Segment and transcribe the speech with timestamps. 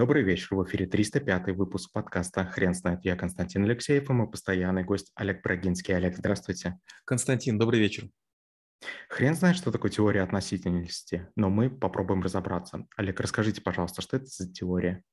[0.00, 0.56] Добрый вечер.
[0.56, 3.04] В эфире 305 выпуск подкаста «Хрен знает».
[3.04, 5.94] Я Константин Алексеев и мой постоянный гость Олег Брагинский.
[5.94, 6.80] Олег, здравствуйте.
[7.04, 8.08] Константин, добрый вечер.
[9.10, 12.86] Хрен знает, что такое теория относительности, но мы попробуем разобраться.
[12.96, 15.04] Олег, расскажите, пожалуйста, что это за теория?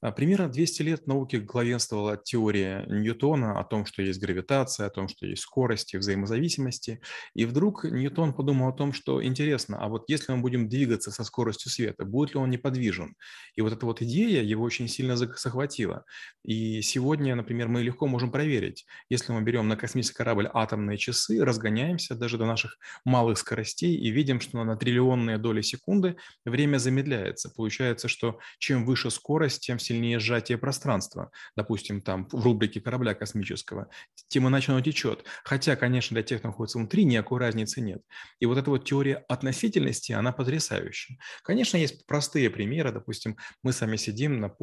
[0.00, 5.08] А, примерно 200 лет науке главенствовала теория Ньютона о том, что есть гравитация, о том,
[5.08, 7.00] что есть скорости, взаимозависимости.
[7.34, 11.24] И вдруг Ньютон подумал о том, что интересно, а вот если мы будем двигаться со
[11.24, 13.14] скоростью света, будет ли он неподвижен?
[13.54, 16.04] И вот эта вот идея его очень сильно захватила.
[16.44, 21.44] И сегодня, например, мы легко можем проверить, если мы берем на космический корабль атомные часы,
[21.44, 27.50] разгоняемся даже до наших малых скоростей и видим, что на триллионные доли секунды время замедляется.
[27.54, 33.88] Получается, что чем выше скорость, тем сильнее сжатие пространства, допустим, там в рубрике корабля космического,
[34.28, 35.24] тем иначе оно течет.
[35.42, 38.00] Хотя, конечно, для тех, кто находится внутри, никакой разницы нет.
[38.38, 41.18] И вот эта вот теория относительности, она потрясающая.
[41.42, 44.54] Конечно, есть простые примеры, допустим, мы сами сидим на,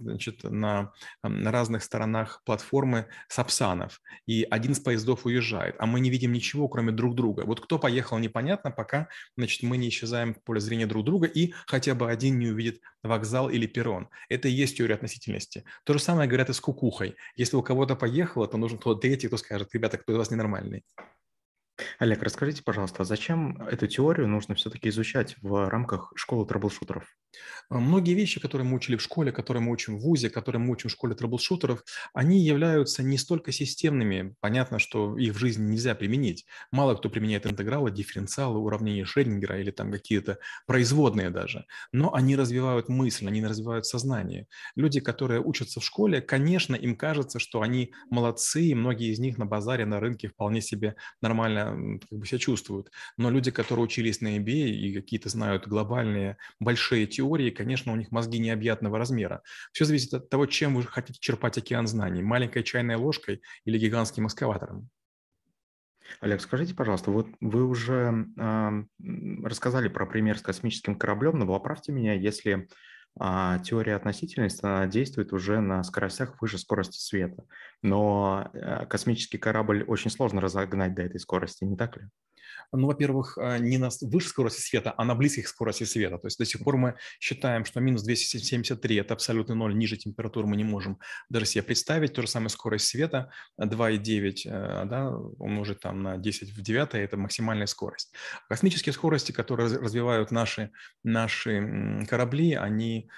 [0.00, 6.08] значит, на, на разных сторонах платформы Сапсанов, и один из поездов уезжает, а мы не
[6.08, 7.42] видим ничего, кроме друг друга.
[7.44, 11.52] Вот кто поехал, непонятно, пока значит, мы не исчезаем в поле зрения друг друга, и
[11.66, 14.08] хотя бы один не увидит вокзал или перрон.
[14.46, 15.64] И есть теория относительности.
[15.84, 17.16] То же самое говорят и с кукухой.
[17.36, 20.84] Если у кого-то поехало, то нужен кто-то третий, кто скажет, ребята, кто из вас ненормальный.
[21.98, 27.04] Олег, расскажите, пожалуйста, а зачем эту теорию нужно все-таки изучать в рамках школы трэблшутеров?
[27.70, 30.72] А, многие вещи, которые мы учили в школе, которые мы учим в ВУЗе, которые мы
[30.72, 34.34] учим в школе трэблшутеров, они являются не столько системными.
[34.40, 36.46] Понятно, что их в жизни нельзя применить.
[36.72, 41.64] Мало кто применяет интегралы, дифференциалы, уравнения Шрёдингера или там какие-то производные даже.
[41.92, 44.46] Но они развивают мысль, они развивают сознание.
[44.74, 49.38] Люди, которые учатся в школе, конечно, им кажется, что они молодцы, и многие из них
[49.38, 52.90] на базаре, на рынке вполне себе нормально как бы себя чувствуют.
[53.16, 58.10] Но люди, которые учились на MBA и какие-то знают глобальные большие теории, конечно, у них
[58.10, 59.42] мозги необъятного размера.
[59.72, 62.22] Все зависит от того, чем вы хотите черпать океан знаний.
[62.22, 64.88] Маленькой чайной ложкой или гигантским экскаватором.
[66.20, 68.84] Олег, скажите, пожалуйста, вот вы уже э,
[69.44, 72.68] рассказали про пример с космическим кораблем, но поправьте меня, если
[73.18, 77.44] а теория относительности она действует уже на скоростях выше скорости света.
[77.82, 82.04] Но э, космический корабль очень сложно разогнать до этой скорости, не так ли?
[82.72, 86.18] Ну, во-первых, а, не на высшей скорости света, а на близких скорости света.
[86.18, 90.46] То есть до сих пор мы считаем, что минус 273– это абсолютный ноль, ниже температуры
[90.46, 90.98] мы не можем
[91.28, 92.12] даже себе представить.
[92.12, 93.30] То же самое скорость света
[93.60, 98.12] 2,9 э, да, умножить там на 10 в 9– это максимальная скорость.
[98.48, 100.70] Космические скорости, которые развивают наши,
[101.02, 103.08] наши корабли, они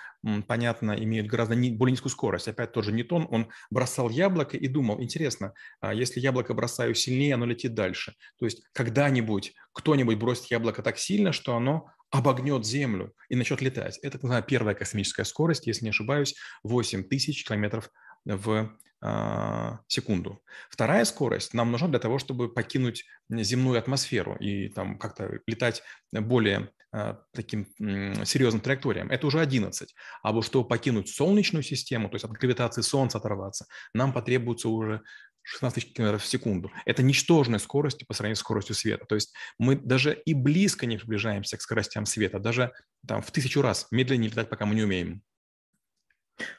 [0.46, 2.48] понятно, имеют гораздо более низкую скорость.
[2.48, 7.34] Опять тот же Ньютон, он бросал яблоко и думал, интересно, а если яблоко бросаю сильнее,
[7.34, 8.14] оно летит дальше.
[8.38, 13.98] То есть когда-нибудь кто-нибудь бросит яблоко так сильно, что оно обогнет Землю и начнет летать.
[14.02, 17.88] Это первая космическая скорость, если не ошибаюсь, 8 тысяч километров
[18.24, 18.70] в
[19.02, 20.42] а, секунду.
[20.68, 25.82] Вторая скорость нам нужна для того, чтобы покинуть земную атмосферу и там как-то летать
[26.12, 29.10] более а, таким серьезным траекториям.
[29.10, 29.94] Это уже 11.
[30.22, 35.00] А вот чтобы покинуть Солнечную систему, то есть от гравитации Солнца оторваться, нам потребуется уже
[35.42, 36.70] 16 тысяч километров в секунду.
[36.84, 39.06] Это ничтожная скорость по сравнению с скоростью света.
[39.06, 42.72] То есть мы даже и близко не приближаемся к скоростям света, даже
[43.06, 45.22] там, в тысячу раз медленнее летать, пока мы не умеем.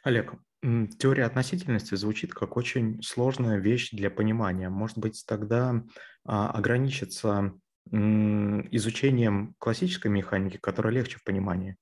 [0.04, 4.70] Олег, Теория относительности звучит как очень сложная вещь для понимания.
[4.70, 5.84] Может быть, тогда
[6.24, 7.54] а, ограничиться
[7.92, 11.78] изучением классической механики, которая легче в понимании?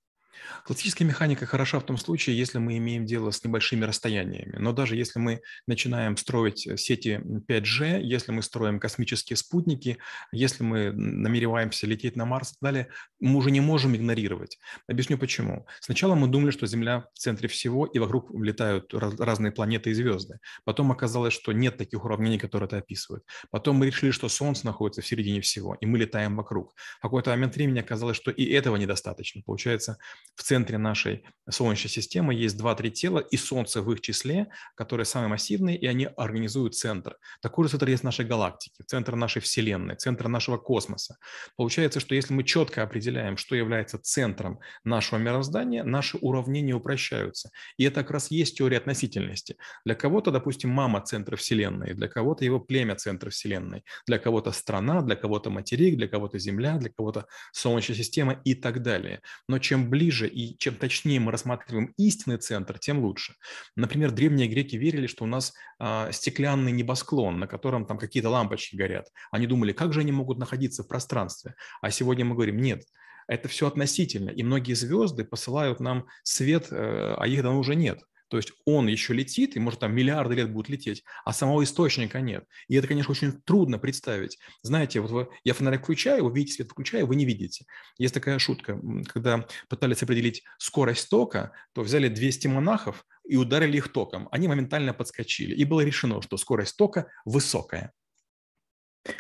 [0.65, 4.55] Классическая механика хороша в том случае, если мы имеем дело с небольшими расстояниями.
[4.57, 9.97] Но даже если мы начинаем строить э, сети 5G, если мы строим космические спутники,
[10.31, 12.87] если мы намереваемся лететь на Марс и так далее,
[13.19, 14.59] мы уже не можем игнорировать.
[14.87, 15.65] Объясню почему.
[15.79, 20.39] Сначала мы думали, что Земля в центре всего, и вокруг летают разные планеты и звезды.
[20.63, 23.23] Потом оказалось, что нет таких уравнений, которые это описывают.
[23.51, 26.73] Потом мы решили, что Солнце находится в середине всего, и мы летаем вокруг.
[26.99, 29.41] В какой-то момент времени оказалось, что и этого недостаточно.
[29.45, 29.97] Получается,
[30.35, 35.29] в центре нашей Солнечной системы есть два-три тела, и Солнце в их числе, которые самые
[35.29, 37.17] массивные, и они организуют центр.
[37.41, 41.17] Такой же центр есть в нашей галактике, центр нашей Вселенной, центр нашего космоса.
[41.55, 47.49] Получается, что если мы четко определяем, что является центром нашего мироздания, наши уравнения упрощаются.
[47.77, 49.57] И это как раз есть теория относительности.
[49.85, 55.01] Для кого-то, допустим, мама– центр Вселенной, для кого-то его племя– центр Вселенной, для кого-то страна,
[55.01, 59.21] для кого-то материк, для кого-то Земля, для кого-то Солнечная система и так далее.
[59.47, 63.35] Но чем ближе и чем точнее мы рассматриваем истинный центр, тем лучше.
[63.75, 68.75] Например, древние греки верили, что у нас а, стеклянный небосклон, на котором там какие-то лампочки
[68.75, 69.07] горят.
[69.31, 71.55] Они думали, как же они могут находиться в пространстве.
[71.81, 72.83] А сегодня мы говорим, нет,
[73.27, 74.31] это все относительно.
[74.31, 77.99] И многие звезды посылают нам свет, э, а их давно уже нет.
[78.29, 82.21] То есть он еще летит, и может там миллиарды лет будет лететь, а самого источника
[82.21, 82.45] нет.
[82.67, 84.37] И это, конечно, очень трудно представить.
[84.61, 87.65] Знаете, вот вы, я фонарик включаю, вы видите свет, включаю, вы не видите.
[87.97, 93.91] Есть такая шутка, когда пытались определить скорость тока, то взяли 200 монахов и ударили их
[93.91, 94.27] током.
[94.31, 95.55] Они моментально подскочили.
[95.55, 97.93] И было решено, что скорость тока высокая.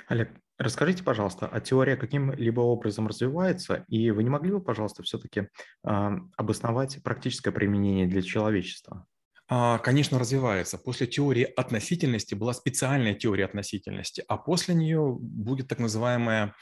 [0.07, 5.47] Олег, расскажите, пожалуйста, а теория каким-либо образом развивается, и вы не могли бы, пожалуйста, все-таки
[5.87, 9.07] э, обосновать практическое применение для человечества?
[9.51, 10.77] А, конечно, развивается.
[10.77, 16.53] После теории относительности была специальная теория относительности, а после нее будет так называемая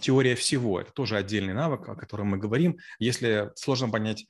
[0.00, 0.80] теория всего.
[0.80, 2.78] Это тоже отдельный навык, о котором мы говорим.
[2.98, 4.26] Если сложно понять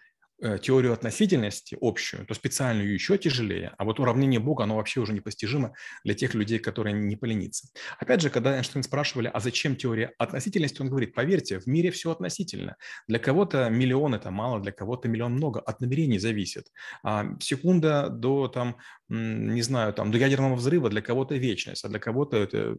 [0.63, 5.75] теорию относительности общую, то специальную еще тяжелее, а вот уравнение Бога, оно вообще уже непостижимо
[6.05, 7.69] для тех людей, которые не поленятся.
[7.99, 12.11] Опять же, когда Эйнштейн спрашивали, а зачем теория относительности, он говорит, поверьте, в мире все
[12.11, 12.77] относительно.
[13.09, 16.67] Для кого-то миллион– это мало, для кого-то миллион– много, от намерений зависит.
[17.03, 18.77] А секунда до, там,
[19.09, 22.77] не знаю, там, до ядерного взрыва для кого-то вечность, а для кого-то это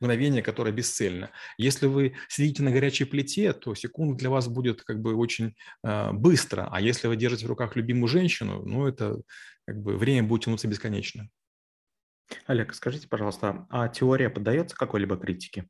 [0.00, 1.30] мгновение, которое бесцельно.
[1.58, 6.12] Если вы сидите на горячей плите, то секунда для вас будет как бы очень э,
[6.12, 9.20] быстро, а если вы держите в руках любимую женщину, ну, это
[9.66, 11.28] как бы время будет тянуться бесконечно.
[12.46, 15.68] Олег, скажите, пожалуйста, а теория поддается какой-либо критике?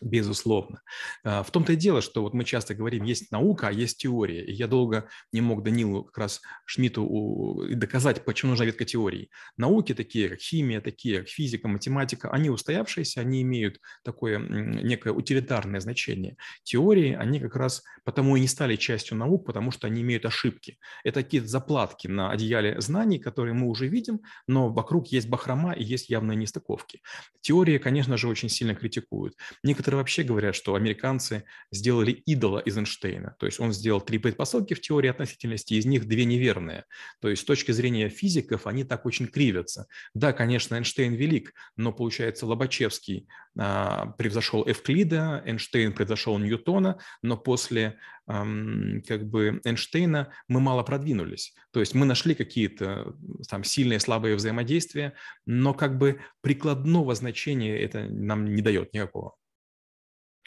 [0.00, 0.82] Безусловно.
[1.22, 4.44] А, в том-то и дело, что вот мы часто говорим, есть наука, а есть теория.
[4.44, 9.30] И я долго не мог Данилу как раз Шмидту доказать, почему нужна ветка теории.
[9.56, 15.80] Науки такие, как химия, такие, как физика, математика, они устоявшиеся, они имеют такое некое утилитарное
[15.80, 16.36] значение.
[16.64, 20.78] Теории, они как раз потому и не стали частью наук, потому что они имеют ошибки.
[21.02, 25.82] Это какие-то заплатки на одеяле знаний, которые мы уже видим, но вокруг есть бахрома и
[25.82, 27.00] есть явные нестыковки.
[27.40, 29.34] Теории, конечно же, очень сильно критикуют.
[29.62, 33.36] Некоторые Некоторые вообще говорят, что американцы сделали идола из Эйнштейна.
[33.38, 36.86] То есть он сделал три предпосылки в теории относительности, из них две неверные.
[37.20, 39.86] То есть с точки зрения физиков они так очень кривятся.
[40.14, 43.28] Да, конечно, Эйнштейн велик, но получается Лобачевский
[43.58, 51.54] а, превзошел Эвклида, Эйнштейн превзошел Ньютона, но после как бы Эйнштейна мы мало продвинулись.
[51.72, 53.14] То есть мы нашли какие-то
[53.50, 55.12] там сильные, слабые взаимодействия,
[55.44, 59.34] но как бы прикладного значения это нам не дает никакого.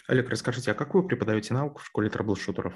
[0.07, 2.73] Олег, расскажите, а как вы преподаете науку в школе трэблшутеров?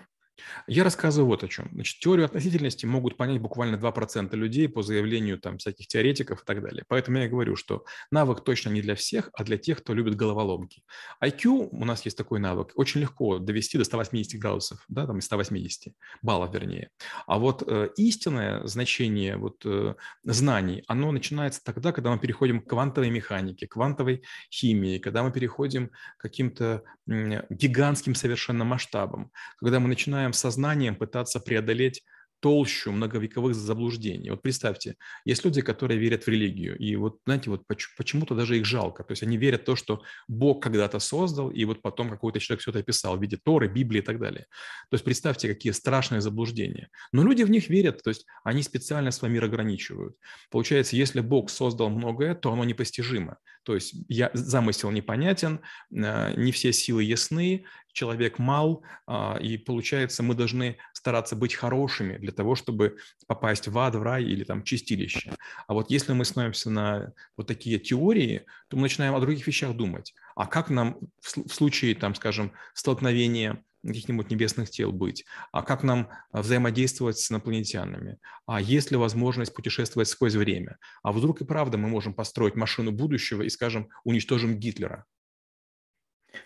[0.67, 1.69] Я рассказываю вот о чем.
[1.73, 6.61] Значит, теорию относительности могут понять буквально 2% людей по заявлению там, всяких теоретиков и так
[6.61, 6.83] далее.
[6.87, 10.83] Поэтому я говорю, что навык точно не для всех, а для тех, кто любит головоломки.
[11.23, 15.25] IQ, у нас есть такой навык, очень легко довести до 180 градусов, да, там, из
[15.25, 16.89] 180 баллов, вернее.
[17.27, 22.69] А вот э, истинное значение вот, э, знаний, оно начинается тогда, когда мы переходим к
[22.69, 29.87] квантовой механике, квантовой химии, когда мы переходим к каким-то э, гигантским совершенно масштабам, когда мы
[29.87, 32.03] начинаем начинаем сознанием пытаться преодолеть
[32.41, 34.31] толщу многовековых заблуждений.
[34.31, 34.95] Вот представьте,
[35.25, 37.61] есть люди, которые верят в религию, и вот, знаете, вот
[37.97, 39.03] почему-то даже их жалко.
[39.03, 42.61] То есть они верят в то, что Бог когда-то создал, и вот потом какой-то человек
[42.61, 44.47] все это описал в виде Торы, Библии и так далее.
[44.89, 46.89] То есть представьте, какие страшные заблуждения.
[47.13, 50.15] Но люди в них верят, то есть они специально свой мир ограничивают.
[50.49, 53.37] Получается, если Бог создал многое, то оно непостижимо.
[53.63, 55.61] То есть я, замысел непонятен,
[55.91, 62.17] э, не все силы ясны, человек мал, а, и получается, мы должны стараться быть хорошими
[62.17, 62.97] для того, чтобы
[63.27, 65.33] попасть в ад, в рай или там чистилище.
[65.67, 69.75] А вот если мы становимся на вот такие теории, то мы начинаем о других вещах
[69.75, 70.13] думать.
[70.35, 76.09] А как нам в случае, там, скажем, столкновения каких-нибудь небесных тел быть, а как нам
[76.31, 81.87] взаимодействовать с инопланетянами, а есть ли возможность путешествовать сквозь время, а вдруг и правда мы
[81.87, 85.05] можем построить машину будущего и, скажем, уничтожим Гитлера.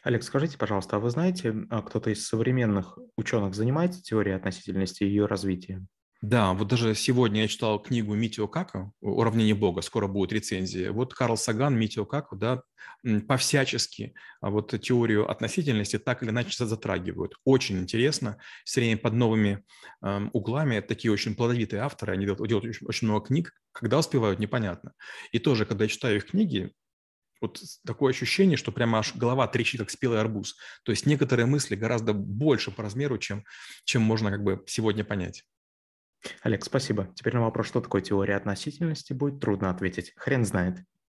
[0.03, 5.07] Олег, скажите, пожалуйста, а вы знаете, а кто-то из современных ученых занимается теорией относительности и
[5.07, 5.87] ее развитием?
[6.21, 10.91] Да, вот даже сегодня я читал книгу Митио Кака «Уравнение Бога», скоро будет рецензия.
[10.91, 12.63] Вот Карл Саган, Митио Каку, да,
[13.27, 17.33] по-всячески а вот теорию относительности так или иначе затрагивают.
[17.43, 19.63] Очень интересно, все время под новыми
[20.03, 20.79] э, углами.
[20.79, 23.53] Такие очень плодовитые авторы, они делают, делают очень, очень много книг.
[23.71, 24.93] Когда успевают, непонятно.
[25.31, 26.71] И тоже, когда я читаю их книги,
[27.41, 30.55] вот такое ощущение, что прямо аж голова трещит, как спелый арбуз.
[30.83, 33.43] То есть некоторые мысли гораздо больше по размеру, чем,
[33.83, 35.43] чем можно как бы сегодня понять.
[36.41, 37.07] Олег, спасибо.
[37.15, 40.13] Теперь на вопрос, что такое теория относительности, будет трудно ответить.
[40.15, 40.79] Хрен знает.